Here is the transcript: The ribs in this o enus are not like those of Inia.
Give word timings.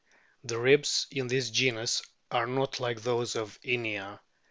The 0.43 0.57
ribs 0.57 1.05
in 1.11 1.27
this 1.27 1.51
o 1.51 1.53
enus 1.53 2.01
are 2.31 2.47
not 2.47 2.79
like 2.79 3.01
those 3.03 3.35
of 3.35 3.61
Inia. 3.61 4.19